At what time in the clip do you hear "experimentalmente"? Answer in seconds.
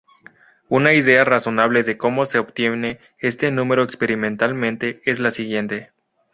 3.83-4.99